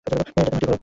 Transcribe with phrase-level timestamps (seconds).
[0.07, 0.75] এটাতে মাটি ভরো!